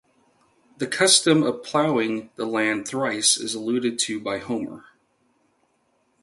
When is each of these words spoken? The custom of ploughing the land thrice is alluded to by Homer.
The 0.77 0.87
custom 0.87 1.43
of 1.43 1.61
ploughing 1.61 2.31
the 2.35 2.47
land 2.47 2.87
thrice 2.87 3.37
is 3.37 3.53
alluded 3.53 3.99
to 3.99 4.19
by 4.19 4.39
Homer. 4.39 4.85